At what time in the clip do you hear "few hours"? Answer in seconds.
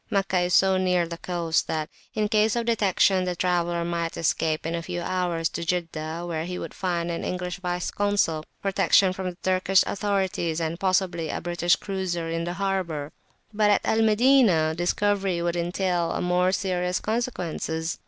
4.81-5.47